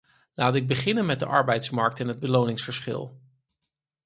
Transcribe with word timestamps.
Laat 0.33 0.55
ik 0.55 0.67
beginnen 0.67 1.05
met 1.05 1.19
de 1.19 1.25
arbeidsmarkt 1.25 1.99
en 1.99 2.07
het 2.07 2.19
beloningsverschil. 2.19 3.19